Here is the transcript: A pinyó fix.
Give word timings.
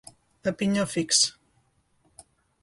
A 0.51 0.53
pinyó 0.61 0.85
fix. 0.93 1.19